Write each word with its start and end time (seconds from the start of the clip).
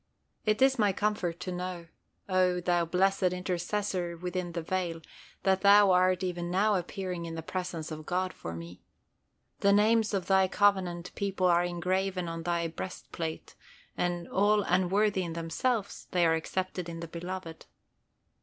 It 0.47 0.63
is 0.63 0.79
my 0.79 0.93
comfort 0.93 1.39
to 1.41 1.51
know, 1.51 1.85
O 2.27 2.59
Thou 2.59 2.85
blessed 2.85 3.33
Intercessor 3.33 4.17
within 4.17 4.53
the 4.53 4.63
veil, 4.63 4.99
that 5.43 5.61
Thou 5.61 5.91
art 5.91 6.23
even 6.23 6.49
now 6.49 6.73
appearing 6.73 7.27
in 7.27 7.35
the 7.35 7.43
presence 7.43 7.91
of 7.91 8.07
God 8.07 8.33
for 8.33 8.55
me! 8.55 8.81
The 9.59 9.71
names 9.71 10.15
of 10.15 10.25
Thy 10.25 10.47
covenant 10.47 11.13
people 11.13 11.45
are 11.45 11.63
engraven 11.63 12.27
on 12.27 12.41
Thy 12.41 12.67
breastplate, 12.67 13.53
and, 13.95 14.27
all 14.29 14.63
unworthy 14.63 15.21
in 15.21 15.33
themselves, 15.33 16.07
they 16.09 16.25
are 16.25 16.33
accepted 16.33 16.89
in 16.89 16.99
the 17.01 17.07
Beloved. 17.07 17.67